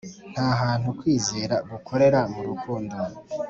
[0.33, 2.97] nta hantu kwizera gukorera mu rukundo